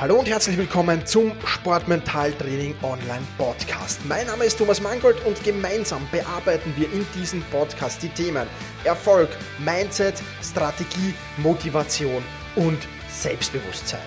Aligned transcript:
Hallo 0.00 0.20
und 0.20 0.28
herzlich 0.28 0.56
willkommen 0.56 1.04
zum 1.06 1.32
Sportmentaltraining 1.44 2.76
Online 2.82 3.26
Podcast. 3.36 3.98
Mein 4.06 4.28
Name 4.28 4.44
ist 4.44 4.56
Thomas 4.56 4.80
Mangold 4.80 5.16
und 5.26 5.42
gemeinsam 5.42 6.06
bearbeiten 6.12 6.72
wir 6.76 6.86
in 6.92 7.04
diesem 7.16 7.42
Podcast 7.50 8.00
die 8.04 8.08
Themen 8.08 8.46
Erfolg, 8.84 9.28
Mindset, 9.58 10.22
Strategie, 10.40 11.14
Motivation 11.38 12.22
und 12.54 12.78
Selbstbewusstsein. 13.08 13.98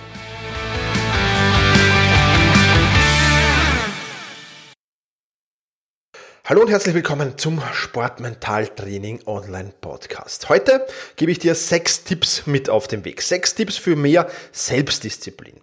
Hallo 6.46 6.62
und 6.62 6.70
herzlich 6.70 6.94
willkommen 6.94 7.36
zum 7.36 7.60
Sportmentaltraining 7.70 9.20
Online 9.26 9.74
Podcast. 9.78 10.48
Heute 10.48 10.86
gebe 11.16 11.32
ich 11.32 11.38
dir 11.38 11.54
sechs 11.54 12.02
Tipps 12.04 12.46
mit 12.46 12.70
auf 12.70 12.88
den 12.88 13.04
Weg. 13.04 13.20
Sechs 13.20 13.54
Tipps 13.54 13.76
für 13.76 13.94
mehr 13.94 14.30
Selbstdisziplin. 14.52 15.60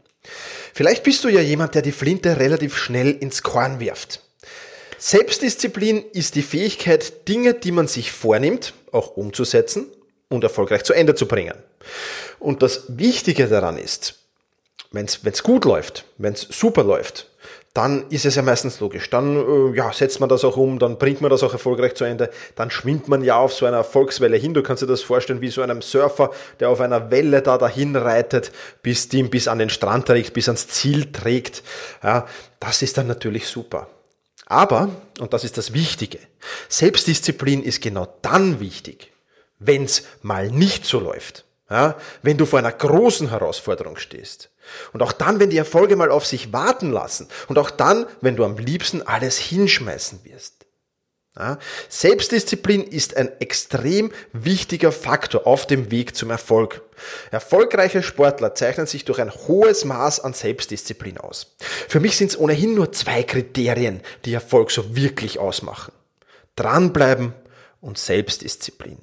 Vielleicht 0.74 1.04
bist 1.04 1.24
du 1.24 1.30
ja 1.30 1.42
jemand, 1.42 1.76
der 1.76 1.82
die 1.82 1.92
Flinte 1.92 2.40
relativ 2.40 2.78
schnell 2.78 3.12
ins 3.12 3.44
Korn 3.44 3.80
wirft. 3.80 4.22
Selbstdisziplin 4.98 6.04
ist 6.14 6.36
die 6.36 6.42
Fähigkeit, 6.42 7.28
Dinge, 7.28 7.54
die 7.54 7.72
man 7.72 7.88
sich 7.88 8.12
vornimmt, 8.12 8.74
auch 8.92 9.16
umzusetzen 9.16 9.88
und 10.28 10.44
erfolgreich 10.44 10.84
zu 10.84 10.94
Ende 10.94 11.16
zu 11.16 11.26
bringen. 11.26 11.56
Und 12.40 12.62
das 12.62 12.84
Wichtige 12.90 13.48
daran 13.48 13.78
ist, 13.78 14.16
wenn 14.92 15.06
es 15.06 15.44
gut 15.44 15.66
läuft, 15.66 16.06
wenn 16.18 16.34
es 16.34 16.42
super 16.42 16.84
läuft, 16.84 17.29
dann 17.74 18.10
ist 18.10 18.26
es 18.26 18.36
ja 18.36 18.42
meistens 18.42 18.80
logisch. 18.80 19.10
Dann 19.10 19.36
äh, 19.36 19.78
ja, 19.78 19.94
setzt 19.94 20.20
man 20.20 20.30
das 20.30 20.44
auch 20.44 20.58
um, 20.58 20.80
dann 20.80 20.98
bringt 20.98 21.22
man 21.22 21.30
das 21.30 21.44
auch 21.44 21.54
erfolgreich 21.54 21.96
zu 21.96 22.04
Ende. 22.04 22.30
Dann 22.56 22.72
schwimmt 22.72 23.08
man 23.08 23.24
ja 23.24 23.38
auf 23.38 23.54
so 23.54 23.66
einer 23.66 23.78
Erfolgswelle 23.78 24.38
hin. 24.38 24.54
Du 24.54 24.64
kannst 24.64 24.82
dir 24.82 24.88
das 24.88 25.02
vorstellen 25.02 25.42
wie 25.42 25.50
so 25.50 25.62
einem 25.62 25.82
Surfer, 25.82 26.32
der 26.60 26.70
auf 26.70 26.82
einer 26.82 27.12
Welle 27.12 27.42
da 27.42 27.58
dahin 27.58 27.96
reitet, 27.96 28.52
bis 28.82 29.08
die 29.10 29.24
bis 29.24 29.48
an 29.48 29.60
den 29.60 29.70
Strand 29.70 30.08
trägt, 30.08 30.34
bis 30.34 30.50
ans 30.50 30.68
Ziel 30.68 31.12
trägt. 31.12 31.64
Ja, 32.04 32.26
das 32.60 32.82
ist 32.82 32.98
dann 32.98 33.08
natürlich 33.08 33.48
super. 33.48 33.88
Aber, 34.48 34.90
und 35.20 35.34
das 35.34 35.44
ist 35.44 35.58
das 35.60 35.74
Wichtige, 35.74 36.18
Selbstdisziplin 36.70 37.62
ist 37.62 37.82
genau 37.82 38.08
dann 38.24 38.60
wichtig, 38.60 39.12
wenn 39.60 39.84
es 39.84 40.04
mal 40.24 40.50
nicht 40.50 40.86
so 40.86 41.00
läuft. 41.00 41.46
Ja, 41.70 41.96
wenn 42.24 42.38
du 42.38 42.46
vor 42.46 42.60
einer 42.60 42.72
großen 42.72 43.30
Herausforderung 43.30 43.98
stehst. 43.98 44.50
Und 44.92 45.04
auch 45.04 45.12
dann, 45.12 45.40
wenn 45.40 45.52
die 45.52 45.58
Erfolge 45.58 45.96
mal 45.96 46.10
auf 46.10 46.26
sich 46.26 46.52
warten 46.52 46.92
lassen. 46.92 47.28
Und 47.48 47.60
auch 47.60 47.70
dann, 47.70 48.08
wenn 48.22 48.36
du 48.36 48.44
am 48.44 48.58
liebsten 48.58 49.04
alles 49.04 49.38
hinschmeißen 49.38 50.22
wirst. 50.24 50.66
Ja, 51.38 51.60
Selbstdisziplin 51.88 52.84
ist 52.84 53.16
ein 53.16 53.32
extrem 53.40 54.12
wichtiger 54.34 54.92
Faktor 54.92 55.46
auf 55.46 55.68
dem 55.68 55.92
Weg 55.92 56.16
zum 56.16 56.32
Erfolg. 56.32 56.82
Erfolgreiche 57.32 58.02
Sportler 58.04 58.56
zeichnen 58.56 58.88
sich 58.88 59.06
durch 59.06 59.22
ein 59.22 59.32
hohes 59.32 59.86
Maß 59.86 60.20
an 60.20 60.34
Selbstdisziplin 60.34 61.18
aus. 61.18 61.56
Für 61.88 62.00
mich 62.00 62.18
sind 62.18 62.32
es 62.32 62.40
ohnehin 62.40 62.74
nur 62.74 62.92
zwei 62.92 63.24
Kriterien, 63.24 64.02
die 64.26 64.34
Erfolg 64.34 64.72
so 64.72 64.96
wirklich 64.96 65.40
ausmachen. 65.40 65.94
Dranbleiben 66.56 67.34
und 67.80 67.98
Selbstdisziplin. 67.98 68.98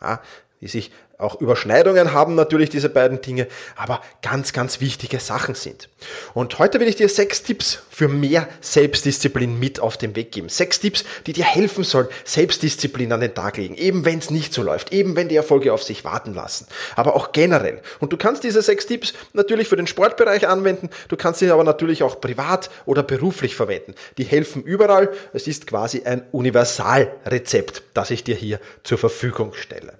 Ja, 0.00 0.20
die 0.60 0.68
sich 0.68 0.90
auch 1.18 1.40
Überschneidungen 1.40 2.12
haben 2.12 2.36
natürlich 2.36 2.70
diese 2.70 2.88
beiden 2.88 3.20
Dinge, 3.20 3.48
aber 3.74 4.00
ganz, 4.22 4.52
ganz 4.52 4.80
wichtige 4.80 5.18
Sachen 5.18 5.56
sind. 5.56 5.88
Und 6.32 6.60
heute 6.60 6.78
will 6.78 6.86
ich 6.86 6.94
dir 6.94 7.08
sechs 7.08 7.42
Tipps 7.42 7.82
für 7.90 8.06
mehr 8.06 8.48
Selbstdisziplin 8.60 9.58
mit 9.58 9.80
auf 9.80 9.96
den 9.96 10.14
Weg 10.14 10.30
geben. 10.30 10.48
Sechs 10.48 10.78
Tipps, 10.78 11.04
die 11.26 11.32
dir 11.32 11.44
helfen 11.44 11.82
sollen, 11.82 12.06
Selbstdisziplin 12.24 13.12
an 13.12 13.20
den 13.20 13.34
Tag 13.34 13.56
legen, 13.56 13.74
eben 13.74 14.04
wenn 14.04 14.20
es 14.20 14.30
nicht 14.30 14.54
so 14.54 14.62
läuft, 14.62 14.92
eben 14.92 15.16
wenn 15.16 15.28
die 15.28 15.34
Erfolge 15.34 15.72
auf 15.72 15.82
sich 15.82 16.04
warten 16.04 16.34
lassen, 16.34 16.68
aber 16.94 17.16
auch 17.16 17.32
generell. 17.32 17.82
Und 17.98 18.12
du 18.12 18.16
kannst 18.16 18.44
diese 18.44 18.62
sechs 18.62 18.86
Tipps 18.86 19.12
natürlich 19.32 19.66
für 19.66 19.76
den 19.76 19.88
Sportbereich 19.88 20.46
anwenden, 20.46 20.88
du 21.08 21.16
kannst 21.16 21.40
sie 21.40 21.50
aber 21.50 21.64
natürlich 21.64 22.04
auch 22.04 22.20
privat 22.20 22.70
oder 22.86 23.02
beruflich 23.02 23.56
verwenden. 23.56 23.96
Die 24.18 24.24
helfen 24.24 24.62
überall. 24.62 25.10
Es 25.32 25.48
ist 25.48 25.66
quasi 25.66 26.04
ein 26.04 26.22
Universalrezept, 26.30 27.82
das 27.94 28.12
ich 28.12 28.22
dir 28.22 28.36
hier 28.36 28.60
zur 28.84 28.98
Verfügung 28.98 29.52
stelle. 29.54 29.94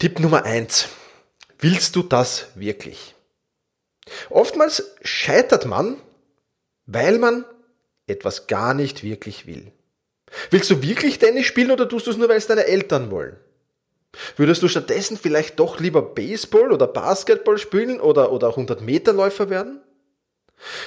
Tipp 0.00 0.20
Nummer 0.20 0.44
eins: 0.44 0.90
Willst 1.58 1.96
du 1.96 2.04
das 2.04 2.46
wirklich? 2.54 3.16
Oftmals 4.30 4.94
scheitert 5.02 5.66
man, 5.66 5.96
weil 6.86 7.18
man 7.18 7.44
etwas 8.06 8.46
gar 8.46 8.74
nicht 8.74 9.02
wirklich 9.02 9.48
will. 9.48 9.72
Willst 10.50 10.70
du 10.70 10.82
wirklich 10.82 11.18
Tennis 11.18 11.46
spielen 11.46 11.72
oder 11.72 11.88
tust 11.88 12.06
du 12.06 12.12
es 12.12 12.16
nur, 12.16 12.28
weil 12.28 12.36
es 12.36 12.46
deine 12.46 12.66
Eltern 12.66 13.10
wollen? 13.10 13.38
Würdest 14.36 14.62
du 14.62 14.68
stattdessen 14.68 15.18
vielleicht 15.18 15.58
doch 15.58 15.80
lieber 15.80 16.02
Baseball 16.02 16.70
oder 16.70 16.86
Basketball 16.86 17.58
spielen 17.58 18.00
oder, 18.00 18.30
oder 18.30 18.50
100 18.50 18.80
Meter 18.80 19.12
Läufer 19.12 19.50
werden? 19.50 19.80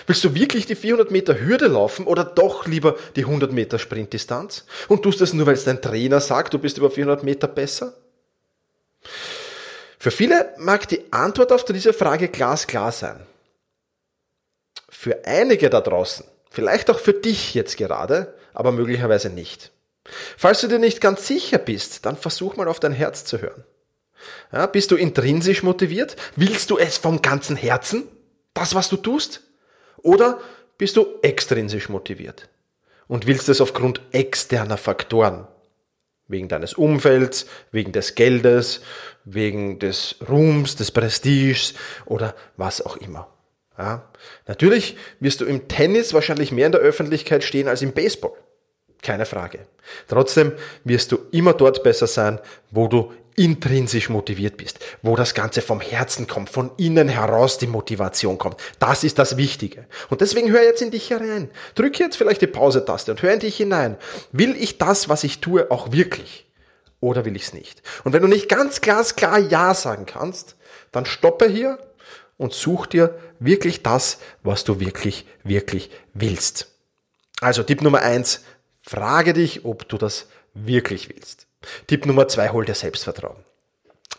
Willst 0.07 0.23
du 0.23 0.35
wirklich 0.35 0.67
die 0.67 0.75
400 0.75 1.11
Meter 1.11 1.37
Hürde 1.37 1.67
laufen 1.67 2.07
oder 2.07 2.23
doch 2.23 2.65
lieber 2.65 2.95
die 3.17 3.25
100 3.25 3.51
Meter 3.51 3.77
Sprintdistanz? 3.77 4.65
Und 4.87 5.03
tust 5.03 5.19
das 5.19 5.33
nur, 5.33 5.47
weil 5.47 5.55
es 5.55 5.65
dein 5.65 5.81
Trainer 5.81 6.21
sagt, 6.21 6.53
du 6.53 6.59
bist 6.59 6.77
über 6.77 6.89
400 6.89 7.25
Meter 7.25 7.49
besser? 7.49 7.93
Für 10.01 10.09
viele 10.09 10.51
mag 10.57 10.87
die 10.87 11.13
Antwort 11.13 11.51
auf 11.51 11.63
diese 11.63 11.93
Frage 11.93 12.27
glasklar 12.27 12.91
sein. 12.91 13.19
Für 14.89 15.25
einige 15.25 15.69
da 15.69 15.79
draußen, 15.79 16.25
vielleicht 16.49 16.89
auch 16.89 16.97
für 16.97 17.13
dich 17.13 17.53
jetzt 17.53 17.77
gerade, 17.77 18.33
aber 18.55 18.71
möglicherweise 18.71 19.29
nicht. 19.29 19.69
Falls 20.37 20.61
du 20.61 20.67
dir 20.67 20.79
nicht 20.79 21.01
ganz 21.01 21.27
sicher 21.27 21.59
bist, 21.59 22.07
dann 22.07 22.17
versuch 22.17 22.55
mal 22.55 22.67
auf 22.67 22.79
dein 22.79 22.93
Herz 22.93 23.25
zu 23.25 23.43
hören. 23.43 23.63
Ja, 24.51 24.65
bist 24.65 24.89
du 24.89 24.95
intrinsisch 24.95 25.61
motiviert? 25.61 26.15
Willst 26.35 26.71
du 26.71 26.79
es 26.79 26.97
vom 26.97 27.21
ganzen 27.21 27.55
Herzen? 27.55 28.07
Das, 28.55 28.73
was 28.73 28.89
du 28.89 28.97
tust? 28.97 29.41
Oder 29.97 30.39
bist 30.79 30.97
du 30.97 31.05
extrinsisch 31.21 31.89
motiviert? 31.89 32.49
Und 33.07 33.27
willst 33.27 33.49
es 33.49 33.61
aufgrund 33.61 34.01
externer 34.13 34.77
Faktoren? 34.77 35.47
Wegen 36.31 36.47
deines 36.47 36.73
Umfelds, 36.73 37.45
wegen 37.71 37.91
des 37.91 38.15
Geldes, 38.15 38.81
wegen 39.25 39.79
des 39.79 40.15
Ruhms, 40.27 40.75
des 40.75 40.91
Prestiges 40.91 41.73
oder 42.05 42.35
was 42.57 42.81
auch 42.81 42.97
immer. 42.97 43.27
Ja. 43.77 44.09
Natürlich 44.47 44.95
wirst 45.19 45.41
du 45.41 45.45
im 45.45 45.67
Tennis 45.67 46.13
wahrscheinlich 46.13 46.51
mehr 46.51 46.67
in 46.67 46.71
der 46.71 46.81
Öffentlichkeit 46.81 47.43
stehen 47.43 47.67
als 47.67 47.81
im 47.81 47.93
Baseball. 47.93 48.33
Keine 49.01 49.25
Frage. 49.25 49.65
Trotzdem 50.07 50.51
wirst 50.83 51.11
du 51.11 51.19
immer 51.31 51.53
dort 51.53 51.83
besser 51.83 52.07
sein, 52.07 52.39
wo 52.69 52.87
du 52.87 53.11
intrinsisch 53.35 54.09
motiviert 54.09 54.57
bist, 54.57 54.79
wo 55.01 55.15
das 55.15 55.33
Ganze 55.33 55.61
vom 55.61 55.81
Herzen 55.81 56.27
kommt, 56.27 56.49
von 56.49 56.71
innen 56.77 57.07
heraus 57.07 57.57
die 57.57 57.67
Motivation 57.67 58.37
kommt. 58.37 58.57
Das 58.79 59.03
ist 59.03 59.19
das 59.19 59.37
Wichtige. 59.37 59.85
Und 60.09 60.21
deswegen 60.21 60.51
hör 60.51 60.63
jetzt 60.63 60.81
in 60.81 60.91
dich 60.91 61.09
herein. 61.09 61.49
Drück 61.75 61.99
jetzt 61.99 62.17
vielleicht 62.17 62.41
die 62.41 62.47
Pause-Taste 62.47 63.11
und 63.11 63.21
hör 63.21 63.33
in 63.33 63.39
dich 63.39 63.57
hinein. 63.57 63.97
Will 64.31 64.55
ich 64.55 64.77
das, 64.77 65.09
was 65.09 65.23
ich 65.23 65.39
tue, 65.39 65.71
auch 65.71 65.91
wirklich? 65.91 66.45
Oder 66.99 67.25
will 67.25 67.35
ich 67.35 67.43
es 67.43 67.53
nicht? 67.53 67.81
Und 68.03 68.13
wenn 68.13 68.21
du 68.21 68.27
nicht 68.27 68.47
ganz 68.49 68.81
glasklar 68.81 69.39
Ja 69.39 69.73
sagen 69.73 70.05
kannst, 70.05 70.55
dann 70.91 71.05
stoppe 71.05 71.47
hier 71.47 71.79
und 72.37 72.53
such 72.53 72.85
dir 72.87 73.19
wirklich 73.39 73.83
das, 73.83 74.19
was 74.43 74.63
du 74.63 74.79
wirklich, 74.79 75.25
wirklich 75.43 75.89
willst. 76.13 76.67
Also 77.39 77.63
Tipp 77.63 77.81
Nummer 77.81 78.01
eins, 78.01 78.43
frage 78.81 79.33
dich, 79.33 79.65
ob 79.65 79.87
du 79.89 79.97
das 79.97 80.27
wirklich 80.53 81.09
willst. 81.09 81.47
Tipp 81.87 82.05
Nummer 82.05 82.27
zwei, 82.27 82.49
hol 82.49 82.65
dir 82.65 82.75
Selbstvertrauen. 82.75 83.43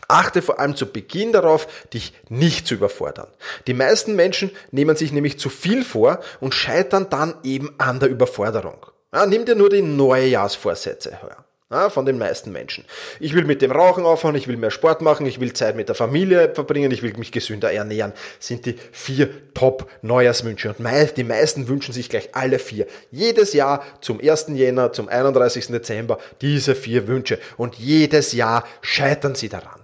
Achte 0.07 0.41
vor 0.41 0.59
allem 0.59 0.75
zu 0.75 0.85
Beginn 0.85 1.31
darauf, 1.31 1.67
dich 1.93 2.13
nicht 2.29 2.67
zu 2.67 2.75
überfordern. 2.75 3.27
Die 3.67 3.73
meisten 3.73 4.15
Menschen 4.15 4.51
nehmen 4.71 4.95
sich 4.95 5.11
nämlich 5.11 5.39
zu 5.39 5.49
viel 5.49 5.83
vor 5.83 6.19
und 6.39 6.53
scheitern 6.53 7.09
dann 7.09 7.35
eben 7.43 7.73
an 7.77 7.99
der 7.99 8.09
Überforderung. 8.09 8.85
Ja, 9.13 9.25
nimm 9.25 9.45
dir 9.45 9.55
nur 9.55 9.69
die 9.69 9.81
Neujahrsvorsätze 9.81 11.11
her 11.11 11.45
ja, 11.73 11.89
von 11.89 12.05
den 12.05 12.17
meisten 12.17 12.51
Menschen. 12.51 12.85
Ich 13.19 13.33
will 13.33 13.45
mit 13.45 13.61
dem 13.61 13.71
Rauchen 13.71 14.05
aufhören, 14.05 14.35
ich 14.35 14.47
will 14.47 14.57
mehr 14.57 14.71
Sport 14.71 15.01
machen, 15.01 15.25
ich 15.25 15.39
will 15.39 15.53
Zeit 15.53 15.75
mit 15.75 15.89
der 15.89 15.95
Familie 15.95 16.53
verbringen, 16.53 16.91
ich 16.91 17.01
will 17.01 17.13
mich 17.17 17.31
gesünder 17.31 17.71
ernähren, 17.71 18.13
sind 18.39 18.65
die 18.65 18.75
vier 18.91 19.53
Top-Neujahrswünsche. 19.53 20.69
Und 20.69 21.17
die 21.17 21.23
meisten 21.23 21.67
wünschen 21.67 21.93
sich 21.93 22.09
gleich 22.09 22.29
alle 22.33 22.59
vier. 22.59 22.87
Jedes 23.11 23.53
Jahr 23.53 23.83
zum 24.01 24.19
1. 24.21 24.47
Jänner, 24.49 24.93
zum 24.93 25.09
31. 25.09 25.67
Dezember 25.67 26.19
diese 26.41 26.75
vier 26.75 27.07
Wünsche. 27.07 27.39
Und 27.57 27.75
jedes 27.75 28.33
Jahr 28.33 28.65
scheitern 28.81 29.35
sie 29.35 29.49
daran. 29.49 29.81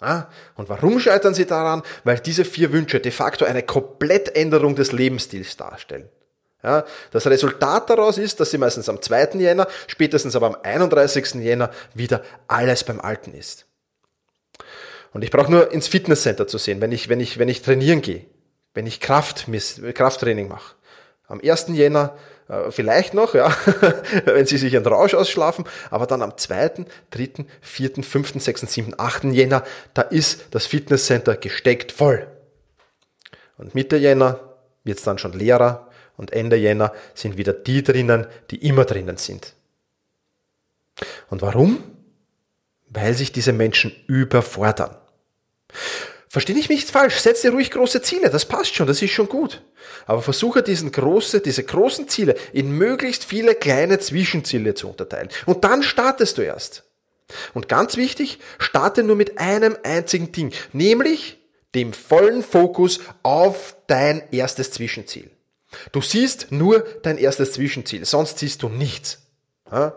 Ja, 0.00 0.28
und 0.56 0.68
warum 0.68 0.98
scheitern 0.98 1.34
sie 1.34 1.46
daran? 1.46 1.82
Weil 2.02 2.18
diese 2.18 2.44
vier 2.44 2.72
Wünsche 2.72 2.98
de 2.98 3.12
facto 3.12 3.44
eine 3.44 3.62
Komplettänderung 3.62 4.74
des 4.74 4.90
Lebensstils 4.90 5.56
darstellen. 5.56 6.08
Ja, 6.62 6.84
das 7.10 7.26
Resultat 7.26 7.90
daraus 7.90 8.18
ist, 8.18 8.38
dass 8.38 8.52
sie 8.52 8.58
meistens 8.58 8.88
am 8.88 9.02
2. 9.02 9.30
Jänner, 9.34 9.66
spätestens 9.88 10.36
aber 10.36 10.46
am 10.46 10.56
31. 10.62 11.34
Jänner 11.34 11.70
wieder 11.92 12.22
alles 12.46 12.84
beim 12.84 13.00
Alten 13.00 13.34
ist. 13.34 13.66
Und 15.12 15.24
ich 15.24 15.30
brauche 15.30 15.50
nur 15.50 15.72
ins 15.72 15.88
Fitnesscenter 15.88 16.46
zu 16.46 16.58
sehen, 16.58 16.80
wenn 16.80 16.92
ich, 16.92 17.08
wenn 17.08 17.20
ich, 17.20 17.38
wenn 17.38 17.48
ich 17.48 17.62
trainieren 17.62 18.00
gehe, 18.00 18.26
wenn 18.74 18.86
ich 18.86 19.00
Kraft, 19.00 19.46
Krafttraining 19.94 20.48
mache. 20.48 20.76
Am 21.26 21.40
1. 21.42 21.66
Jänner 21.68 22.16
äh, 22.48 22.70
vielleicht 22.70 23.12
noch, 23.12 23.34
ja, 23.34 23.54
wenn 24.24 24.46
sie 24.46 24.58
sich 24.58 24.76
einen 24.76 24.86
Rausch 24.86 25.14
ausschlafen, 25.14 25.64
aber 25.90 26.06
dann 26.06 26.22
am 26.22 26.36
2., 26.36 26.86
3., 27.10 27.46
4., 27.60 27.90
5., 28.02 28.34
6., 28.40 28.60
7., 28.60 28.94
8. 28.96 29.24
Jänner, 29.24 29.64
da 29.94 30.02
ist 30.02 30.46
das 30.52 30.66
Fitnesscenter 30.66 31.36
gesteckt 31.36 31.90
voll. 31.92 32.26
Und 33.58 33.74
Mitte 33.74 33.96
Jänner 33.96 34.40
wird 34.84 34.98
es 34.98 35.04
dann 35.04 35.18
schon 35.18 35.32
leerer 35.32 35.88
und 36.16 36.32
Ende 36.32 36.56
Jänner 36.56 36.92
sind 37.14 37.36
wieder 37.36 37.52
die 37.52 37.82
drinnen, 37.82 38.26
die 38.50 38.66
immer 38.66 38.84
drinnen 38.84 39.16
sind. 39.16 39.54
Und 41.30 41.42
warum? 41.42 41.82
Weil 42.88 43.14
sich 43.14 43.32
diese 43.32 43.52
Menschen 43.52 43.92
überfordern. 44.06 44.96
Verstehe 46.28 46.56
ich 46.56 46.70
mich 46.70 46.78
nicht 46.80 46.90
falsch, 46.90 47.16
setz 47.16 47.42
dir 47.42 47.52
ruhig 47.52 47.70
große 47.70 48.00
Ziele, 48.00 48.30
das 48.30 48.46
passt 48.46 48.74
schon, 48.74 48.86
das 48.86 49.02
ist 49.02 49.10
schon 49.10 49.28
gut. 49.28 49.60
Aber 50.06 50.22
versuche 50.22 50.62
diesen 50.62 50.90
große, 50.90 51.40
diese 51.40 51.62
großen 51.62 52.08
Ziele 52.08 52.36
in 52.54 52.72
möglichst 52.72 53.24
viele 53.24 53.54
kleine 53.54 53.98
Zwischenziele 53.98 54.74
zu 54.74 54.88
unterteilen. 54.88 55.28
Und 55.44 55.64
dann 55.64 55.82
startest 55.82 56.38
du 56.38 56.42
erst. 56.42 56.84
Und 57.52 57.68
ganz 57.68 57.98
wichtig, 57.98 58.38
starte 58.58 59.02
nur 59.02 59.16
mit 59.16 59.38
einem 59.38 59.76
einzigen 59.82 60.32
Ding, 60.32 60.52
nämlich 60.72 61.38
dem 61.74 61.92
vollen 61.92 62.42
Fokus 62.42 63.00
auf 63.22 63.76
dein 63.86 64.22
erstes 64.30 64.70
Zwischenziel. 64.70 65.30
Du 65.92 66.00
siehst 66.00 66.52
nur 66.52 66.84
dein 67.02 67.18
erstes 67.18 67.52
Zwischenziel, 67.52 68.04
sonst 68.04 68.38
siehst 68.38 68.62
du 68.62 68.68
nichts. 68.68 69.18
Ja? 69.70 69.94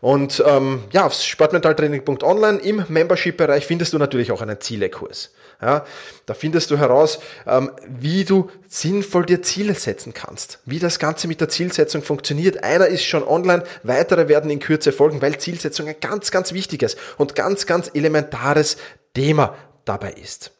Und 0.00 0.42
ähm, 0.46 0.84
ja, 0.92 1.04
auf 1.04 1.14
sportmentaltraining.online 1.14 2.58
im 2.60 2.84
Membership-Bereich 2.88 3.66
findest 3.66 3.92
du 3.92 3.98
natürlich 3.98 4.32
auch 4.32 4.40
einen 4.40 4.60
Zielekurs. 4.60 5.30
Ja, 5.60 5.84
da 6.24 6.32
findest 6.32 6.70
du 6.70 6.78
heraus, 6.78 7.18
ähm, 7.46 7.70
wie 7.86 8.24
du 8.24 8.50
sinnvoll 8.66 9.26
dir 9.26 9.42
Ziele 9.42 9.74
setzen 9.74 10.14
kannst, 10.14 10.58
wie 10.64 10.78
das 10.78 10.98
Ganze 10.98 11.28
mit 11.28 11.42
der 11.42 11.50
Zielsetzung 11.50 12.02
funktioniert. 12.02 12.64
Einer 12.64 12.86
ist 12.86 13.04
schon 13.04 13.22
online, 13.22 13.64
weitere 13.82 14.28
werden 14.28 14.50
in 14.50 14.58
Kürze 14.58 14.90
folgen, 14.90 15.20
weil 15.20 15.36
Zielsetzung 15.36 15.86
ein 15.86 16.00
ganz, 16.00 16.30
ganz 16.30 16.54
wichtiges 16.54 16.96
und 17.18 17.34
ganz, 17.34 17.66
ganz 17.66 17.90
elementares 17.92 18.78
Thema 19.14 19.54
dabei 19.84 20.12
ist. 20.12 20.52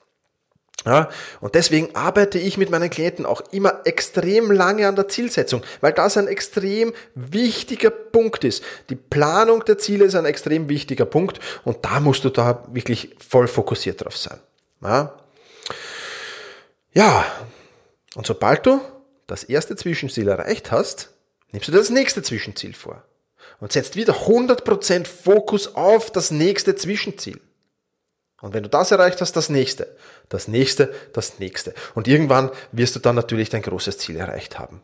Ja, 0.86 1.10
und 1.42 1.54
deswegen 1.54 1.94
arbeite 1.94 2.38
ich 2.38 2.56
mit 2.56 2.70
meinen 2.70 2.88
Klienten 2.88 3.26
auch 3.26 3.42
immer 3.52 3.82
extrem 3.84 4.50
lange 4.50 4.88
an 4.88 4.96
der 4.96 5.08
Zielsetzung, 5.08 5.62
weil 5.82 5.92
das 5.92 6.16
ein 6.16 6.26
extrem 6.26 6.94
wichtiger 7.14 7.90
Punkt 7.90 8.44
ist. 8.44 8.64
Die 8.88 8.94
Planung 8.94 9.62
der 9.66 9.76
Ziele 9.76 10.06
ist 10.06 10.14
ein 10.14 10.24
extrem 10.24 10.70
wichtiger 10.70 11.04
Punkt 11.04 11.38
und 11.64 11.84
da 11.84 12.00
musst 12.00 12.24
du 12.24 12.30
da 12.30 12.64
wirklich 12.72 13.14
voll 13.26 13.46
fokussiert 13.46 14.02
drauf 14.02 14.16
sein. 14.16 14.38
Ja, 14.82 15.14
ja. 16.92 17.24
und 18.14 18.26
sobald 18.26 18.64
du 18.64 18.80
das 19.26 19.44
erste 19.44 19.76
Zwischenziel 19.76 20.28
erreicht 20.28 20.72
hast, 20.72 21.10
nimmst 21.52 21.68
du 21.68 21.72
das 21.72 21.90
nächste 21.90 22.22
Zwischenziel 22.22 22.72
vor 22.72 23.04
und 23.60 23.72
setzt 23.72 23.96
wieder 23.96 24.14
100% 24.14 25.06
Fokus 25.06 25.74
auf 25.74 26.10
das 26.10 26.30
nächste 26.30 26.74
Zwischenziel. 26.74 27.40
Und 28.40 28.54
wenn 28.54 28.62
du 28.62 28.68
das 28.68 28.90
erreicht 28.90 29.20
hast, 29.20 29.36
das 29.36 29.50
nächste, 29.50 29.94
das 30.30 30.48
nächste, 30.48 30.94
das 31.12 31.38
nächste. 31.38 31.74
Und 31.94 32.08
irgendwann 32.08 32.50
wirst 32.72 32.96
du 32.96 33.00
dann 33.00 33.16
natürlich 33.16 33.50
dein 33.50 33.60
großes 33.60 33.98
Ziel 33.98 34.16
erreicht 34.16 34.58
haben. 34.58 34.80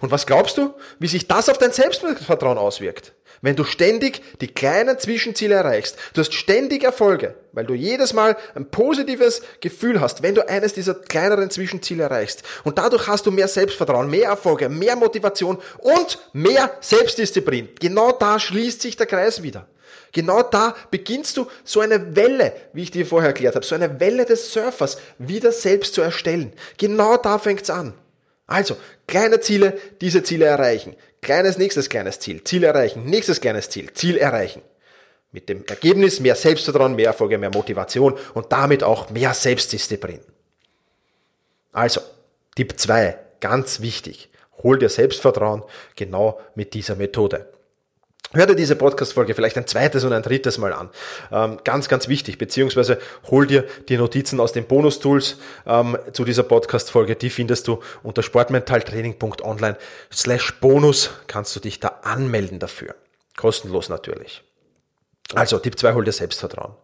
Und 0.00 0.10
was 0.10 0.26
glaubst 0.26 0.58
du, 0.58 0.74
wie 0.98 1.08
sich 1.08 1.28
das 1.28 1.48
auf 1.48 1.58
dein 1.58 1.72
Selbstvertrauen 1.72 2.58
auswirkt? 2.58 3.12
Wenn 3.40 3.56
du 3.56 3.64
ständig 3.64 4.20
die 4.40 4.48
kleinen 4.48 4.98
Zwischenziele 4.98 5.54
erreichst, 5.54 5.96
du 6.14 6.20
hast 6.20 6.34
ständig 6.34 6.82
Erfolge, 6.82 7.36
weil 7.52 7.66
du 7.66 7.74
jedes 7.74 8.12
Mal 8.12 8.36
ein 8.54 8.68
positives 8.68 9.42
Gefühl 9.60 10.00
hast, 10.00 10.22
wenn 10.22 10.34
du 10.34 10.48
eines 10.48 10.74
dieser 10.74 10.94
kleineren 10.94 11.50
Zwischenziele 11.50 12.02
erreichst. 12.02 12.42
Und 12.64 12.78
dadurch 12.78 13.06
hast 13.06 13.26
du 13.26 13.30
mehr 13.30 13.48
Selbstvertrauen, 13.48 14.10
mehr 14.10 14.28
Erfolge, 14.28 14.68
mehr 14.68 14.96
Motivation 14.96 15.58
und 15.78 16.18
mehr 16.32 16.72
Selbstdisziplin. 16.80 17.68
Genau 17.78 18.12
da 18.12 18.40
schließt 18.40 18.82
sich 18.82 18.96
der 18.96 19.06
Kreis 19.06 19.42
wieder. 19.42 19.68
Genau 20.12 20.42
da 20.42 20.74
beginnst 20.90 21.36
du 21.36 21.46
so 21.64 21.80
eine 21.80 22.16
Welle, 22.16 22.52
wie 22.72 22.82
ich 22.82 22.90
dir 22.90 23.06
vorher 23.06 23.28
erklärt 23.28 23.54
habe, 23.54 23.64
so 23.64 23.74
eine 23.74 24.00
Welle 24.00 24.24
des 24.24 24.52
Surfers 24.52 24.98
wieder 25.18 25.52
selbst 25.52 25.94
zu 25.94 26.00
erstellen. 26.00 26.52
Genau 26.78 27.16
da 27.16 27.38
fängt's 27.38 27.70
an. 27.70 27.94
Also, 28.46 28.76
kleine 29.08 29.40
Ziele, 29.40 29.76
diese 30.00 30.22
Ziele 30.22 30.44
erreichen. 30.44 30.94
Kleines, 31.20 31.58
nächstes 31.58 31.88
kleines 31.88 32.20
Ziel, 32.20 32.44
Ziel 32.44 32.62
erreichen, 32.62 33.04
nächstes 33.04 33.40
kleines 33.40 33.68
Ziel, 33.68 33.92
Ziel 33.92 34.16
erreichen. 34.16 34.62
Mit 35.32 35.48
dem 35.48 35.64
Ergebnis 35.66 36.20
mehr 36.20 36.36
Selbstvertrauen, 36.36 36.94
mehr 36.94 37.08
Erfolge, 37.08 37.36
mehr 37.36 37.50
Motivation 37.50 38.16
und 38.34 38.52
damit 38.52 38.84
auch 38.84 39.10
mehr 39.10 39.34
Selbstdisziplin. 39.34 40.20
Also, 41.72 42.00
Tipp 42.54 42.78
2, 42.78 43.18
ganz 43.40 43.80
wichtig. 43.80 44.30
Hol 44.62 44.78
dir 44.78 44.88
Selbstvertrauen 44.88 45.64
genau 45.96 46.40
mit 46.54 46.74
dieser 46.74 46.96
Methode. 46.96 47.52
Hör 48.34 48.44
dir 48.44 48.54
diese 48.54 48.76
Podcast-Folge 48.76 49.34
vielleicht 49.34 49.56
ein 49.56 49.66
zweites 49.66 50.04
und 50.04 50.12
ein 50.12 50.22
drittes 50.22 50.58
Mal 50.58 50.74
an. 50.74 50.90
Ähm, 51.32 51.60
ganz, 51.64 51.88
ganz 51.88 52.08
wichtig. 52.08 52.36
Beziehungsweise 52.36 52.98
hol 53.30 53.46
dir 53.46 53.64
die 53.88 53.96
Notizen 53.96 54.38
aus 54.38 54.52
den 54.52 54.66
Bonus-Tools 54.66 55.38
ähm, 55.66 55.96
zu 56.12 56.26
dieser 56.26 56.42
Podcast-Folge. 56.42 57.16
Die 57.16 57.30
findest 57.30 57.68
du 57.68 57.80
unter 58.02 58.22
sportmentaltraining.online 58.22 59.78
slash 60.12 60.60
bonus. 60.60 61.10
Kannst 61.26 61.56
du 61.56 61.60
dich 61.60 61.80
da 61.80 62.00
anmelden 62.02 62.58
dafür. 62.58 62.96
Kostenlos 63.34 63.88
natürlich. 63.88 64.42
Also, 65.34 65.58
Tipp 65.58 65.78
2, 65.78 65.94
hol 65.94 66.04
dir 66.04 66.12
Selbstvertrauen. 66.12 66.74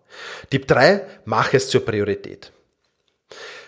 Tipp 0.48 0.66
3, 0.66 1.06
mach 1.26 1.52
es 1.52 1.68
zur 1.68 1.84
Priorität. 1.84 2.52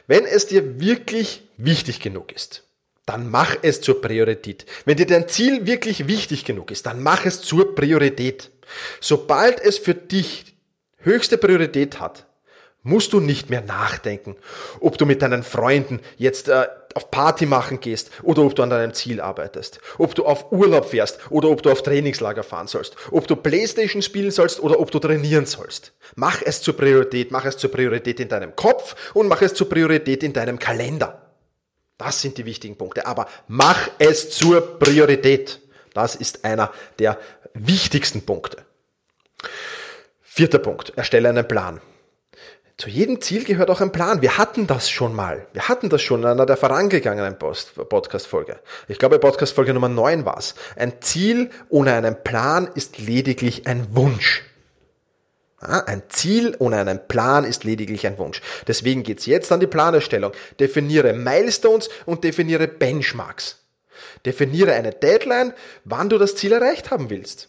Wenn 0.06 0.24
es 0.24 0.46
dir 0.46 0.80
wirklich 0.80 1.42
wichtig 1.58 2.00
genug 2.00 2.32
ist, 2.32 2.65
dann 3.06 3.30
mach 3.30 3.56
es 3.62 3.80
zur 3.80 4.00
Priorität. 4.00 4.66
Wenn 4.84 4.96
dir 4.96 5.06
dein 5.06 5.28
Ziel 5.28 5.66
wirklich 5.66 6.08
wichtig 6.08 6.44
genug 6.44 6.70
ist, 6.70 6.86
dann 6.86 7.02
mach 7.02 7.24
es 7.24 7.40
zur 7.40 7.74
Priorität. 7.74 8.50
Sobald 9.00 9.60
es 9.60 9.78
für 9.78 9.94
dich 9.94 10.56
höchste 10.98 11.38
Priorität 11.38 12.00
hat, 12.00 12.26
musst 12.82 13.12
du 13.12 13.20
nicht 13.20 13.50
mehr 13.50 13.62
nachdenken, 13.62 14.36
ob 14.80 14.98
du 14.98 15.06
mit 15.06 15.22
deinen 15.22 15.42
Freunden 15.42 16.00
jetzt 16.16 16.48
äh, 16.48 16.66
auf 16.94 17.10
Party 17.10 17.44
machen 17.44 17.80
gehst 17.80 18.10
oder 18.22 18.42
ob 18.42 18.54
du 18.54 18.62
an 18.62 18.70
deinem 18.70 18.94
Ziel 18.94 19.20
arbeitest, 19.20 19.80
ob 19.98 20.14
du 20.14 20.24
auf 20.24 20.50
Urlaub 20.50 20.86
fährst 20.88 21.18
oder 21.30 21.48
ob 21.48 21.62
du 21.62 21.70
auf 21.70 21.82
Trainingslager 21.82 22.42
fahren 22.42 22.68
sollst, 22.68 22.96
ob 23.10 23.26
du 23.26 23.36
Playstation 23.36 24.02
spielen 24.02 24.30
sollst 24.30 24.60
oder 24.60 24.80
ob 24.80 24.90
du 24.90 24.98
trainieren 24.98 25.46
sollst. 25.46 25.92
Mach 26.14 26.42
es 26.42 26.62
zur 26.62 26.76
Priorität, 26.76 27.30
mach 27.30 27.44
es 27.44 27.56
zur 27.56 27.70
Priorität 27.70 28.20
in 28.20 28.28
deinem 28.28 28.56
Kopf 28.56 28.94
und 29.14 29.28
mach 29.28 29.42
es 29.42 29.54
zur 29.54 29.68
Priorität 29.68 30.22
in 30.22 30.32
deinem 30.32 30.58
Kalender. 30.58 31.25
Das 31.98 32.20
sind 32.20 32.38
die 32.38 32.44
wichtigen 32.44 32.76
Punkte. 32.76 33.06
Aber 33.06 33.26
mach 33.48 33.88
es 33.98 34.30
zur 34.30 34.78
Priorität. 34.78 35.60
Das 35.94 36.14
ist 36.14 36.44
einer 36.44 36.72
der 36.98 37.18
wichtigsten 37.54 38.22
Punkte. 38.26 38.64
Vierter 40.22 40.58
Punkt. 40.58 40.92
Erstelle 40.96 41.28
einen 41.30 41.48
Plan. 41.48 41.80
Zu 42.76 42.90
jedem 42.90 43.22
Ziel 43.22 43.44
gehört 43.44 43.70
auch 43.70 43.80
ein 43.80 43.90
Plan. 43.90 44.20
Wir 44.20 44.36
hatten 44.36 44.66
das 44.66 44.90
schon 44.90 45.14
mal. 45.14 45.46
Wir 45.54 45.66
hatten 45.66 45.88
das 45.88 46.02
schon 46.02 46.20
in 46.20 46.26
einer 46.26 46.44
der 46.44 46.58
vorangegangenen 46.58 47.38
Podcast-Folge. 47.38 48.60
Ich 48.86 48.98
glaube, 48.98 49.18
Podcast-Folge 49.18 49.72
Nummer 49.72 49.88
9 49.88 50.26
war 50.26 50.36
es. 50.36 50.54
Ein 50.76 51.00
Ziel 51.00 51.48
ohne 51.70 51.94
einen 51.94 52.22
Plan 52.22 52.68
ist 52.74 52.98
lediglich 52.98 53.66
ein 53.66 53.96
Wunsch. 53.96 54.42
Ein 55.66 56.02
Ziel 56.08 56.54
ohne 56.58 56.78
einen 56.78 57.06
Plan 57.08 57.44
ist 57.44 57.64
lediglich 57.64 58.06
ein 58.06 58.18
Wunsch. 58.18 58.40
Deswegen 58.66 59.02
geht's 59.02 59.26
jetzt 59.26 59.52
an 59.52 59.60
die 59.60 59.66
Planerstellung. 59.66 60.32
Definiere 60.60 61.12
Milestones 61.12 61.88
und 62.04 62.24
definiere 62.24 62.68
Benchmarks. 62.68 63.62
Definiere 64.24 64.72
eine 64.72 64.92
Deadline, 64.92 65.52
wann 65.84 66.08
du 66.08 66.18
das 66.18 66.36
Ziel 66.36 66.52
erreicht 66.52 66.90
haben 66.90 67.10
willst. 67.10 67.48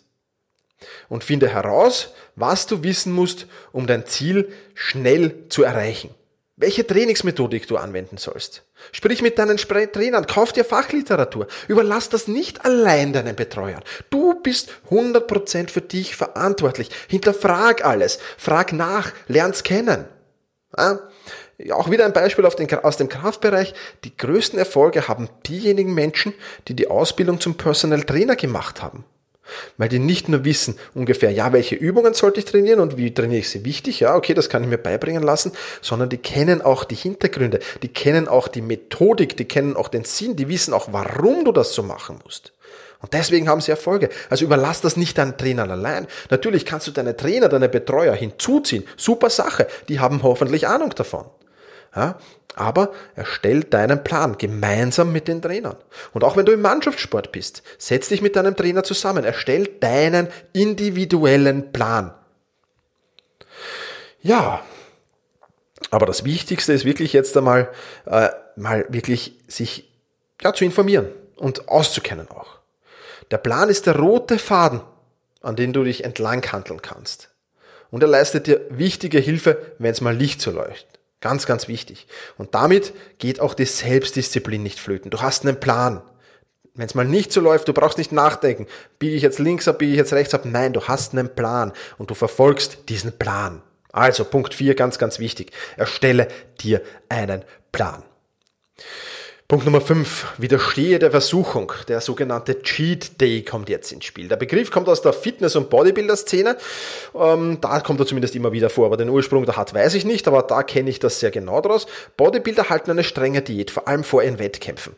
Und 1.09 1.24
finde 1.24 1.50
heraus, 1.50 2.13
was 2.36 2.67
du 2.67 2.83
wissen 2.83 3.12
musst, 3.12 3.47
um 3.71 3.88
dein 3.88 4.05
Ziel 4.05 4.51
schnell 4.75 5.47
zu 5.50 5.63
erreichen 5.63 6.13
welche 6.57 6.85
Trainingsmethodik 6.85 7.67
du 7.67 7.77
anwenden 7.77 8.17
sollst. 8.17 8.63
Sprich 8.91 9.21
mit 9.21 9.37
deinen 9.37 9.57
Trainern, 9.57 10.25
kauf 10.25 10.51
dir 10.51 10.65
Fachliteratur, 10.65 11.47
überlass 11.67 12.09
das 12.09 12.27
nicht 12.27 12.65
allein 12.65 13.13
deinen 13.13 13.35
Betreuern. 13.35 13.83
Du 14.09 14.41
bist 14.41 14.71
100% 14.89 15.69
für 15.69 15.81
dich 15.81 16.15
verantwortlich. 16.15 16.89
Hinterfrag 17.07 17.85
alles, 17.85 18.17
frag 18.37 18.73
nach, 18.73 19.13
lern's 19.27 19.63
kennen. 19.63 20.05
Ja? 20.75 20.99
Auch 21.71 21.89
wieder 21.89 22.05
ein 22.05 22.13
Beispiel 22.13 22.45
den, 22.55 22.71
aus 22.79 22.97
dem 22.97 23.09
Kraftbereich. 23.09 23.73
Die 24.03 24.15
größten 24.15 24.59
Erfolge 24.59 25.07
haben 25.07 25.29
diejenigen 25.47 25.93
Menschen, 25.93 26.33
die 26.67 26.75
die 26.75 26.87
Ausbildung 26.87 27.39
zum 27.39 27.55
Personal 27.55 28.03
Trainer 28.03 28.35
gemacht 28.35 28.81
haben. 28.81 29.05
Weil 29.77 29.89
die 29.89 29.99
nicht 29.99 30.29
nur 30.29 30.45
wissen 30.45 30.77
ungefähr, 30.93 31.31
ja, 31.31 31.53
welche 31.53 31.75
Übungen 31.75 32.13
sollte 32.13 32.39
ich 32.39 32.45
trainieren 32.45 32.79
und 32.79 32.97
wie 32.97 33.13
trainiere 33.13 33.39
ich 33.39 33.49
sie 33.49 33.65
wichtig, 33.65 33.99
ja, 33.99 34.15
okay, 34.15 34.33
das 34.33 34.49
kann 34.49 34.63
ich 34.63 34.69
mir 34.69 34.77
beibringen 34.77 35.23
lassen, 35.23 35.51
sondern 35.81 36.09
die 36.09 36.17
kennen 36.17 36.61
auch 36.61 36.83
die 36.83 36.95
Hintergründe, 36.95 37.59
die 37.81 37.89
kennen 37.89 38.27
auch 38.27 38.47
die 38.47 38.61
Methodik, 38.61 39.37
die 39.37 39.45
kennen 39.45 39.75
auch 39.75 39.87
den 39.87 40.03
Sinn, 40.03 40.35
die 40.35 40.47
wissen 40.47 40.73
auch, 40.73 40.89
warum 40.91 41.45
du 41.45 41.51
das 41.51 41.73
so 41.73 41.83
machen 41.83 42.19
musst. 42.23 42.53
Und 42.99 43.13
deswegen 43.13 43.47
haben 43.47 43.61
sie 43.61 43.71
Erfolge. 43.71 44.09
Also 44.29 44.45
überlass 44.45 44.81
das 44.81 44.97
nicht 44.97 45.17
deinen 45.17 45.37
Trainern 45.37 45.69
allein. 45.69 46.07
Natürlich 46.31 46.65
kannst 46.65 46.87
du 46.87 46.91
deine 46.91 47.15
Trainer, 47.15 47.47
deine 47.47 47.69
Betreuer 47.69 48.15
hinzuziehen. 48.15 48.85
Super 48.97 49.29
Sache. 49.29 49.67
Die 49.87 49.99
haben 49.99 50.23
hoffentlich 50.23 50.67
Ahnung 50.67 50.89
davon. 50.95 51.25
Ja? 51.95 52.17
Aber 52.57 52.91
erstell 53.15 53.63
deinen 53.63 54.03
Plan 54.03 54.37
gemeinsam 54.37 55.11
mit 55.11 55.27
den 55.27 55.41
Trainern. 55.41 55.77
Und 56.13 56.23
auch 56.23 56.35
wenn 56.35 56.45
du 56.45 56.51
im 56.51 56.61
Mannschaftssport 56.61 57.31
bist, 57.31 57.63
setz 57.77 58.09
dich 58.09 58.21
mit 58.21 58.35
deinem 58.35 58.55
Trainer 58.55 58.83
zusammen. 58.83 59.23
Erstell 59.23 59.67
deinen 59.79 60.27
individuellen 60.53 61.71
Plan. 61.71 62.13
Ja, 64.21 64.63
Aber 65.91 66.05
das 66.05 66.25
Wichtigste 66.25 66.73
ist 66.73 66.85
wirklich 66.85 67.13
jetzt 67.13 67.37
einmal, 67.37 67.69
äh, 68.05 68.29
mal 68.55 68.85
wirklich 68.89 69.39
sich 69.47 69.89
ja, 70.41 70.53
zu 70.53 70.65
informieren 70.65 71.09
und 71.35 71.69
auszukennen 71.69 72.29
auch. 72.29 72.59
Der 73.31 73.37
Plan 73.37 73.69
ist 73.69 73.85
der 73.85 73.97
rote 73.97 74.39
Faden, 74.39 74.81
an 75.41 75.55
den 75.55 75.73
du 75.73 75.83
dich 75.83 76.03
entlang 76.03 76.45
handeln 76.51 76.81
kannst. 76.81 77.29
Und 77.91 78.03
er 78.03 78.09
leistet 78.09 78.47
dir 78.47 78.61
wichtige 78.69 79.19
Hilfe, 79.19 79.57
wenn 79.79 79.91
es 79.91 80.01
mal 80.01 80.15
Licht 80.15 80.41
so 80.41 80.51
leuchtet. 80.51 80.96
Ganz, 81.19 81.45
ganz 81.47 81.67
wichtig. 81.67 82.07
Und 82.38 82.53
damit 82.53 82.93
geht 83.17 83.39
auch 83.39 83.53
die 83.53 83.65
Selbstdisziplin 83.65 84.62
nicht 84.62 84.79
flöten. 84.79 85.09
Du 85.09 85.21
hast 85.21 85.45
einen 85.45 85.59
Plan. 85.59 86.01
Wenn 86.75 86.86
es 86.86 86.93
mal 86.93 87.05
nicht 87.05 87.33
so 87.33 87.41
läuft, 87.41 87.67
du 87.67 87.74
brauchst 87.74 87.97
nicht 87.97 88.12
nachdenken. 88.12 88.67
Biege 89.00 89.15
ich 89.15 89.24
jetzt 89.24 89.39
links 89.39 89.67
ab, 89.67 89.79
biege 89.79 89.93
ich 89.93 89.97
jetzt 89.97 90.13
rechts 90.13 90.36
ab. 90.36 90.41
Nein, 90.45 90.74
du 90.74 90.83
hast 90.83 91.13
einen 91.13 91.33
Plan 91.33 91.74
und 91.97 92.12
du 92.12 92.13
verfolgst 92.13 92.89
diesen 92.89 93.17
Plan. 93.17 93.63
Also 93.91 94.25
Punkt 94.25 94.53
4, 94.53 94.75
ganz, 94.75 95.00
ganz 95.00 95.17
wichtig. 95.17 95.51
Erstelle 95.75 96.27
dir 96.62 96.83
einen 97.09 97.43
Plan. 97.71 98.03
Punkt 99.49 99.63
Nummer 99.63 99.79
5. 99.79 100.33
Widerstehe 100.39 100.99
der 100.99 101.09
Versuchung. 101.09 101.71
Der 101.87 102.01
sogenannte 102.01 102.61
Cheat 102.63 103.21
Day 103.21 103.43
kommt 103.43 103.69
jetzt 103.69 103.93
ins 103.93 104.03
Spiel. 104.03 104.27
Der 104.27 104.35
Begriff 104.35 104.71
kommt 104.71 104.89
aus 104.89 105.01
der 105.01 105.13
Fitness- 105.13 105.55
und 105.55 105.69
Bodybuilder-Szene. 105.69 106.57
Ähm, 107.15 107.59
da 107.61 107.79
kommt 107.79 108.01
er 108.01 108.05
zumindest 108.05 108.35
immer 108.35 108.51
wieder 108.51 108.69
vor. 108.69 108.87
Aber 108.87 108.97
den 108.97 109.07
Ursprung 109.07 109.45
da 109.45 109.55
hat, 109.55 109.73
weiß 109.73 109.93
ich 109.93 110.03
nicht. 110.03 110.27
Aber 110.27 110.41
da 110.41 110.63
kenne 110.63 110.89
ich 110.89 110.99
das 110.99 111.21
sehr 111.21 111.31
genau 111.31 111.61
draus. 111.61 111.87
Bodybuilder 112.17 112.67
halten 112.67 112.91
eine 112.91 113.05
strenge 113.05 113.41
Diät, 113.41 113.71
vor 113.71 113.87
allem 113.87 114.03
vor 114.03 114.21
ihren 114.21 114.37
Wettkämpfen. 114.37 114.97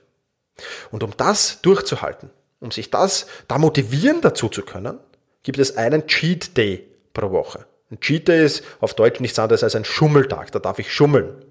Und 0.90 1.04
um 1.04 1.14
das 1.16 1.62
durchzuhalten, 1.62 2.32
um 2.60 2.72
sich 2.72 2.90
das 2.90 3.28
da 3.48 3.60
motivieren 3.60 4.22
dazu 4.22 4.50
zu 4.50 4.64
können, 4.64 4.98
gibt 5.44 5.60
es 5.60 5.78
einen 5.78 6.08
Cheat 6.08 6.58
Day 6.58 6.88
pro 7.14 7.30
Woche. 7.30 7.68
Ein 7.92 8.00
Cheat 8.00 8.28
Day 8.28 8.46
ist 8.46 8.64
auf 8.80 8.96
Deutsch 8.96 9.20
nichts 9.20 9.38
anderes 9.38 9.64
als 9.64 9.76
ein 9.76 9.86
Schummeltag. 9.86 10.52
Da 10.52 10.58
darf 10.58 10.80
ich 10.80 10.92
schummeln. 10.92 11.46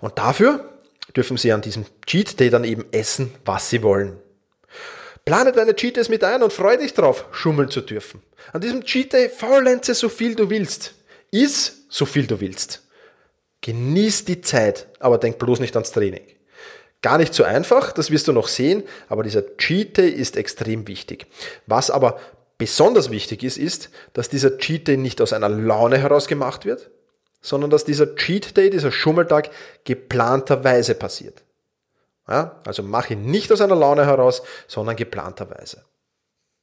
Und 0.00 0.16
dafür 0.16 0.64
dürfen 1.16 1.36
Sie 1.36 1.52
an 1.52 1.62
diesem 1.62 1.84
Cheat 2.06 2.38
Day 2.40 2.50
dann 2.50 2.64
eben 2.64 2.84
essen, 2.92 3.34
was 3.44 3.70
Sie 3.70 3.82
wollen. 3.82 4.18
Plane 5.24 5.52
deine 5.52 5.76
Cheat 5.76 5.96
Days 5.96 6.08
mit 6.08 6.24
ein 6.24 6.42
und 6.42 6.52
freue 6.52 6.78
dich 6.78 6.94
drauf, 6.94 7.26
schummeln 7.32 7.70
zu 7.70 7.82
dürfen. 7.82 8.22
An 8.52 8.60
diesem 8.60 8.84
Cheat 8.84 9.12
Day 9.12 9.28
faulenze 9.28 9.94
so 9.94 10.08
viel 10.08 10.34
du 10.34 10.48
willst. 10.48 10.94
Iss 11.30 11.84
so 11.88 12.06
viel 12.06 12.26
du 12.26 12.40
willst. 12.40 12.82
Genieß 13.60 14.24
die 14.24 14.40
Zeit, 14.40 14.86
aber 15.00 15.18
denk 15.18 15.38
bloß 15.38 15.60
nicht 15.60 15.74
ans 15.76 15.92
Training. 15.92 16.22
Gar 17.02 17.18
nicht 17.18 17.34
so 17.34 17.44
einfach, 17.44 17.92
das 17.92 18.10
wirst 18.10 18.26
du 18.28 18.32
noch 18.32 18.48
sehen, 18.48 18.82
aber 19.08 19.22
dieser 19.22 19.56
Cheat 19.56 19.98
Day 19.98 20.08
ist 20.08 20.36
extrem 20.36 20.88
wichtig. 20.88 21.26
Was 21.66 21.90
aber 21.90 22.18
besonders 22.56 23.10
wichtig 23.10 23.42
ist, 23.42 23.56
ist, 23.56 23.90
dass 24.14 24.28
dieser 24.28 24.58
Cheat 24.58 24.88
Day 24.88 24.96
nicht 24.96 25.20
aus 25.20 25.32
einer 25.32 25.48
Laune 25.48 25.98
heraus 25.98 26.26
gemacht 26.26 26.64
wird, 26.64 26.90
sondern 27.40 27.70
dass 27.70 27.84
dieser 27.84 28.16
Cheat 28.16 28.56
Day, 28.56 28.70
dieser 28.70 28.92
Schummeltag 28.92 29.50
geplanterweise 29.84 30.94
passiert. 30.94 31.44
Ja, 32.28 32.60
also 32.66 32.82
mach 32.82 33.08
ihn 33.10 33.30
nicht 33.30 33.50
aus 33.52 33.60
einer 33.60 33.76
Laune 33.76 34.04
heraus, 34.04 34.42
sondern 34.66 34.96
geplanterweise. 34.96 35.84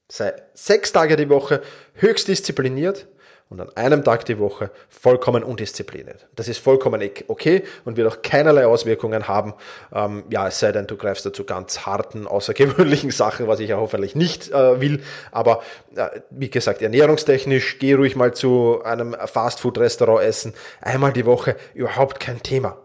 Sei 0.08 0.34
sechs 0.54 0.92
Tage 0.92 1.16
die 1.16 1.30
Woche 1.30 1.62
höchst 1.96 2.28
diszipliniert 2.28 3.08
und 3.50 3.62
an 3.62 3.70
einem 3.76 4.04
Tag 4.04 4.26
die 4.26 4.40
Woche 4.40 4.72
vollkommen 4.90 5.44
undiszipliniert. 5.44 6.28
Das 6.36 6.48
ist 6.48 6.58
vollkommen 6.58 7.10
okay 7.28 7.64
und 7.86 7.96
wird 7.96 8.12
auch 8.12 8.22
keinerlei 8.24 8.66
Auswirkungen 8.66 9.28
haben, 9.28 9.54
ähm, 9.94 10.24
ja, 10.30 10.48
es 10.48 10.60
sei 10.60 10.72
denn, 10.72 10.88
du 10.88 10.98
greifst 10.98 11.26
dazu 11.26 11.44
ganz 11.44 11.86
harten, 11.86 12.28
außergewöhnlichen 12.28 13.12
Sachen, 13.12 13.48
was 13.48 13.60
ich 13.60 13.70
ja 13.70 13.78
hoffentlich 13.78 14.16
nicht 14.16 14.52
äh, 14.52 14.82
will. 14.82 15.04
Aber 15.32 15.62
äh, 15.96 16.22
wie 16.32 16.50
gesagt, 16.50 16.82
ernährungstechnisch, 16.82 17.78
geh 17.80 17.94
ruhig 17.94 18.16
mal 18.16 18.34
zu 18.34 18.82
einem 18.84 19.14
Fastfood-Restaurant 19.14 20.24
essen, 20.24 20.54
einmal 20.82 21.14
die 21.14 21.26
Woche, 21.26 21.56
überhaupt 21.76 22.20
kein 22.20 22.42
Thema. 22.42 22.78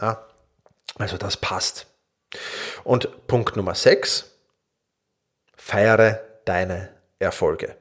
Ja, 0.00 0.26
also 0.96 1.16
das 1.16 1.36
passt. 1.36 1.86
Und 2.82 3.26
Punkt 3.28 3.56
Nummer 3.56 3.74
6, 3.74 4.30
feiere 5.56 6.20
deine 6.44 6.90
Erfolge. 7.18 7.76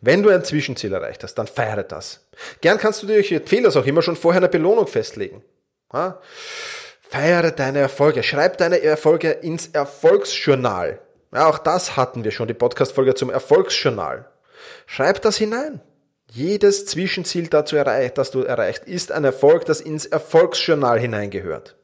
Wenn 0.00 0.22
du 0.22 0.30
ein 0.30 0.44
Zwischenziel 0.44 0.92
erreicht 0.92 1.22
hast, 1.22 1.34
dann 1.34 1.46
feiere 1.46 1.82
das. 1.82 2.26
Gern 2.60 2.78
kannst 2.78 3.02
du 3.02 3.06
dir, 3.06 3.18
empfehle 3.32 3.62
das 3.62 3.76
auch 3.76 3.86
immer, 3.86 4.02
schon 4.02 4.16
vorher 4.16 4.40
eine 4.40 4.48
Belohnung 4.48 4.86
festlegen. 4.86 5.42
Ja? 5.92 6.20
Feiere 7.00 7.50
deine 7.50 7.78
Erfolge. 7.78 8.22
Schreib 8.22 8.58
deine 8.58 8.82
Erfolge 8.82 9.30
ins 9.30 9.68
Erfolgsjournal. 9.68 11.00
Ja, 11.32 11.46
auch 11.48 11.58
das 11.58 11.96
hatten 11.96 12.24
wir 12.24 12.30
schon, 12.30 12.48
die 12.48 12.54
Podcast-Folge 12.54 13.14
zum 13.14 13.30
Erfolgsjournal. 13.30 14.30
Schreib 14.86 15.22
das 15.22 15.36
hinein. 15.36 15.80
Jedes 16.30 16.86
Zwischenziel, 16.86 17.46
das 17.48 17.70
du 17.70 17.76
erreicht, 17.76 18.84
ist 18.84 19.12
ein 19.12 19.24
Erfolg, 19.24 19.64
das 19.64 19.80
ins 19.80 20.06
Erfolgsjournal 20.06 20.98
hineingehört. 20.98 21.76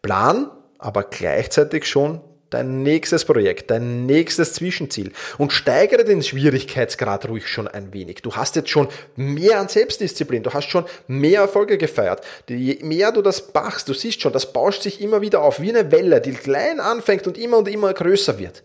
Plan 0.00 0.50
aber 0.78 1.04
gleichzeitig 1.04 1.86
schon 1.86 2.20
dein 2.52 2.82
nächstes 2.82 3.24
Projekt, 3.24 3.70
dein 3.70 4.06
nächstes 4.06 4.54
Zwischenziel 4.54 5.12
und 5.38 5.52
steigere 5.52 6.04
den 6.04 6.22
Schwierigkeitsgrad 6.22 7.28
ruhig 7.28 7.48
schon 7.48 7.68
ein 7.68 7.92
wenig. 7.92 8.22
Du 8.22 8.34
hast 8.34 8.56
jetzt 8.56 8.70
schon 8.70 8.88
mehr 9.16 9.58
an 9.58 9.68
Selbstdisziplin, 9.68 10.42
du 10.42 10.52
hast 10.52 10.68
schon 10.68 10.84
mehr 11.06 11.40
Erfolge 11.40 11.78
gefeiert. 11.78 12.24
Je 12.48 12.78
mehr 12.82 13.12
du 13.12 13.22
das 13.22 13.52
machst, 13.52 13.88
du 13.88 13.94
siehst 13.94 14.20
schon, 14.20 14.32
das 14.32 14.52
bauscht 14.52 14.82
sich 14.82 15.00
immer 15.00 15.20
wieder 15.20 15.42
auf 15.42 15.60
wie 15.60 15.70
eine 15.70 15.90
Welle, 15.90 16.20
die 16.20 16.32
klein 16.32 16.80
anfängt 16.80 17.26
und 17.26 17.38
immer 17.38 17.58
und 17.58 17.68
immer 17.68 17.92
größer 17.92 18.38
wird. 18.38 18.62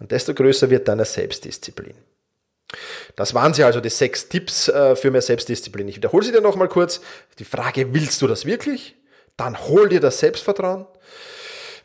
Und 0.00 0.12
desto 0.12 0.34
größer 0.34 0.70
wird 0.70 0.88
deine 0.88 1.04
Selbstdisziplin. 1.04 1.94
Das 3.16 3.34
waren 3.34 3.54
sie 3.54 3.64
also, 3.64 3.80
die 3.80 3.88
sechs 3.88 4.28
Tipps 4.28 4.68
äh, 4.68 4.94
für 4.94 5.10
mehr 5.10 5.22
Selbstdisziplin. 5.22 5.88
Ich 5.88 5.96
wiederhole 5.96 6.24
sie 6.24 6.32
dir 6.32 6.40
nochmal 6.40 6.68
kurz. 6.68 7.00
Die 7.38 7.44
Frage, 7.44 7.94
willst 7.94 8.20
du 8.22 8.26
das 8.26 8.44
wirklich? 8.44 8.94
Dann 9.36 9.58
hol 9.68 9.88
dir 9.88 10.00
das 10.00 10.18
Selbstvertrauen. 10.18 10.86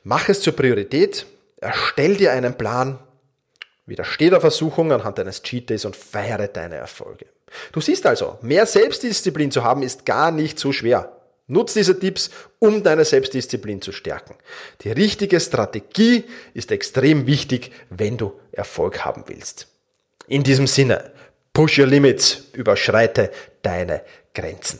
Mach 0.03 0.27
es 0.27 0.41
zur 0.41 0.53
Priorität, 0.53 1.25
erstell 1.61 2.17
dir 2.17 2.33
einen 2.33 2.57
Plan, 2.57 2.99
widersteh 3.85 4.29
der 4.29 4.41
Versuchung 4.41 4.91
anhand 4.91 5.17
deines 5.17 5.41
Cheat 5.43 5.69
Days 5.69 5.85
und 5.85 5.95
feiere 5.95 6.47
deine 6.47 6.75
Erfolge. 6.75 7.25
Du 7.71 7.79
siehst 7.79 8.05
also, 8.05 8.37
mehr 8.41 8.65
Selbstdisziplin 8.65 9.51
zu 9.51 9.63
haben 9.63 9.81
ist 9.83 10.05
gar 10.05 10.31
nicht 10.31 10.59
so 10.59 10.73
schwer. 10.73 11.17
Nutz 11.47 11.73
diese 11.73 11.99
Tipps, 11.99 12.31
um 12.59 12.83
deine 12.83 13.05
Selbstdisziplin 13.05 13.81
zu 13.81 13.91
stärken. 13.91 14.35
Die 14.81 14.91
richtige 14.91 15.39
Strategie 15.39 16.25
ist 16.53 16.71
extrem 16.71 17.27
wichtig, 17.27 17.71
wenn 17.89 18.17
du 18.17 18.39
Erfolg 18.51 19.05
haben 19.05 19.23
willst. 19.27 19.67
In 20.27 20.43
diesem 20.43 20.67
Sinne, 20.67 21.11
push 21.53 21.79
your 21.79 21.87
limits, 21.87 22.45
überschreite 22.53 23.31
deine 23.61 24.01
Grenzen. 24.33 24.79